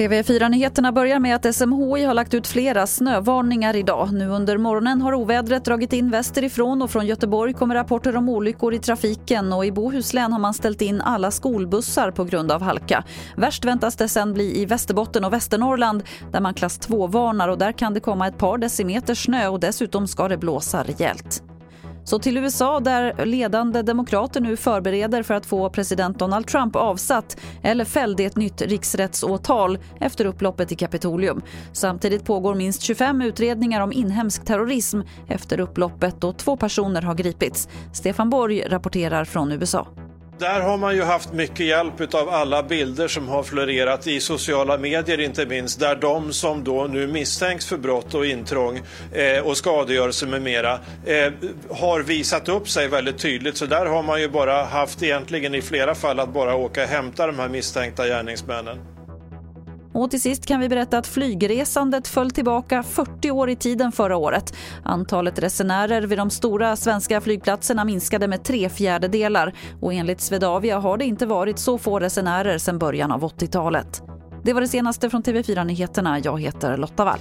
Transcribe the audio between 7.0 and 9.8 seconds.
Göteborg kommer rapporter om olyckor i trafiken och i